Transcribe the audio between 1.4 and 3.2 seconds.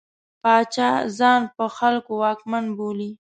په خلکو واکمن بولي.